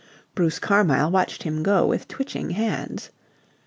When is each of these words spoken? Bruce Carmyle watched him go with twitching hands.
Bruce 0.33 0.57
Carmyle 0.57 1.11
watched 1.11 1.43
him 1.43 1.61
go 1.61 1.85
with 1.85 2.07
twitching 2.07 2.49
hands. 2.49 3.11